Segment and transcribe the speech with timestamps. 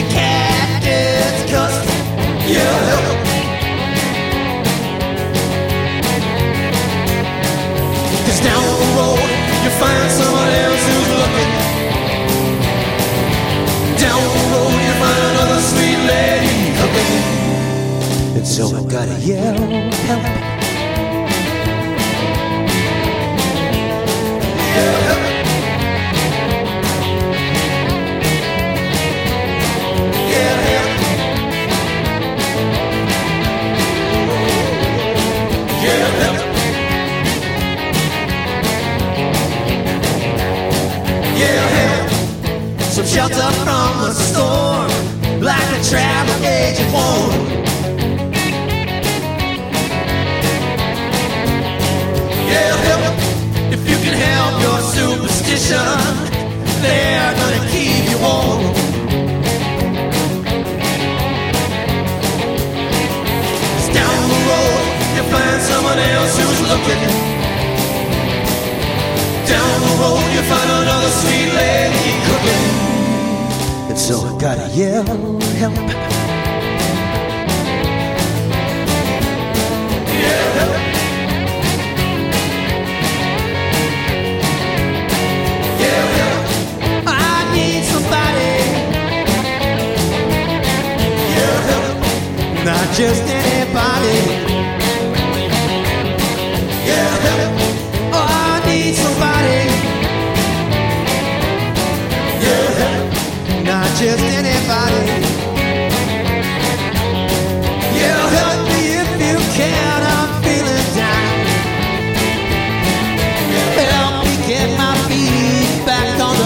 [0.00, 1.76] and your cat gets.
[2.48, 2.68] Yeah.
[8.26, 9.30] Cause down the road
[9.64, 11.50] you find someone else who's looking.
[13.98, 17.24] Down the road you find another sweet lady cooking.
[18.36, 19.58] And so I gotta yell,
[20.06, 20.59] help.
[43.10, 44.88] Shelter from the storm,
[45.42, 47.34] like a travel agent won't.
[52.50, 53.16] Yeah, help.
[53.74, 56.00] If you can help your superstition,
[56.82, 58.62] they're gonna keep you warm.
[63.98, 64.84] Down the road,
[65.16, 67.02] you find someone else who's looking.
[69.50, 70.79] Down the road, you find
[74.00, 75.76] so I gotta yell, help.
[80.20, 80.76] Yeah, help.
[85.90, 86.08] Help.
[87.06, 88.54] I need somebody.
[91.36, 92.64] Help.
[92.64, 93.22] Not just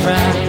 [0.00, 0.39] surprise.